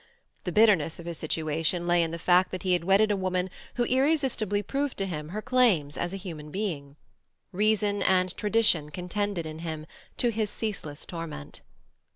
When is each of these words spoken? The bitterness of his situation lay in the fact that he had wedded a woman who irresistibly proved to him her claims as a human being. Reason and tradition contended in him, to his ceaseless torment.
The 0.45 0.51
bitterness 0.51 0.97
of 0.97 1.05
his 1.05 1.19
situation 1.19 1.85
lay 1.85 2.01
in 2.01 2.09
the 2.09 2.17
fact 2.17 2.49
that 2.49 2.63
he 2.63 2.73
had 2.73 2.83
wedded 2.83 3.11
a 3.11 3.15
woman 3.15 3.51
who 3.75 3.83
irresistibly 3.83 4.63
proved 4.63 4.97
to 4.97 5.05
him 5.05 5.29
her 5.29 5.43
claims 5.43 5.95
as 5.95 6.11
a 6.11 6.17
human 6.17 6.49
being. 6.49 6.95
Reason 7.51 8.01
and 8.01 8.35
tradition 8.35 8.89
contended 8.89 9.45
in 9.45 9.59
him, 9.59 9.85
to 10.17 10.29
his 10.31 10.49
ceaseless 10.49 11.05
torment. 11.05 11.61